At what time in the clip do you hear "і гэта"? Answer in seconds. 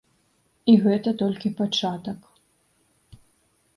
0.71-1.13